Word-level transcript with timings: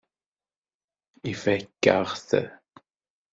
Ifakk-aɣ-t. 1.31 2.29